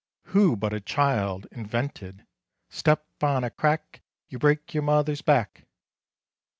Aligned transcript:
Who 0.33 0.55
but 0.55 0.73
a 0.73 0.81
child 0.81 1.45
invented: 1.51 2.25
"Step 2.69 3.05
on 3.21 3.43
a 3.43 3.51
crack, 3.51 4.01
you 4.29 4.39
break 4.39 4.73
your 4.73 4.81
mother's 4.81 5.21
back." 5.21 5.67